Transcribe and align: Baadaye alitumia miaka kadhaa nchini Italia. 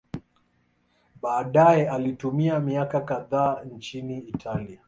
Baadaye 1.21 1.89
alitumia 1.89 2.59
miaka 2.59 3.01
kadhaa 3.01 3.63
nchini 3.63 4.17
Italia. 4.19 4.79